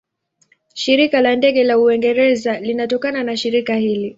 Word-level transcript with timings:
Shirika 0.73 1.21
la 1.21 1.35
Ndege 1.35 1.63
la 1.63 1.77
Uingereza 1.79 2.59
linatokana 2.59 3.23
na 3.23 3.37
shirika 3.37 3.75
hili. 3.75 4.09